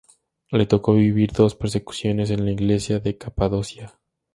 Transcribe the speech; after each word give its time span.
Le 0.51 0.65
tocó 0.65 0.95
vivir 0.95 1.31
dos 1.31 1.53
persecuciones 1.53 2.31
en 2.31 2.43
la 2.43 2.51
Iglesia 2.51 2.99
de 2.99 3.19
Capadocia. 3.19 3.99